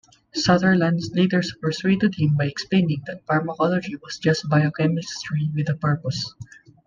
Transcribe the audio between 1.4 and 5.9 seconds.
persuaded him by explaining that pharmacology was just biochemistry with a